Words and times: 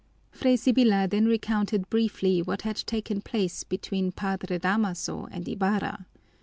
Fray 0.31 0.55
Sibyla 0.55 1.07
then 1.07 1.27
recounted 1.27 1.87
briefly 1.91 2.41
what 2.41 2.63
had 2.63 2.77
taken 2.77 3.21
place 3.21 3.63
between 3.63 4.11
Padre 4.11 4.57
Damaso 4.57 5.27
and 5.29 5.47
Ibarra. 5.47 6.07